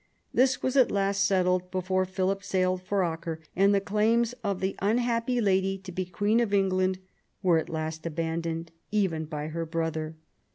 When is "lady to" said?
5.39-5.91